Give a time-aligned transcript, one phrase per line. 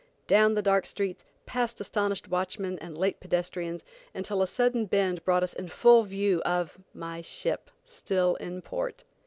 [0.25, 3.83] Down the dark streets, past astonished watchmen and late pedestrians,
[4.15, 9.03] until a sudden bend brought us in full view of my ship still in port.